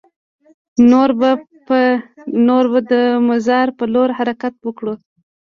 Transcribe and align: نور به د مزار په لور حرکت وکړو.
نور 2.49 2.61
به 2.71 2.79
د 2.91 2.93
مزار 3.27 3.67
په 3.77 3.83
لور 3.93 4.09
حرکت 4.17 4.53
وکړو. 4.61 4.93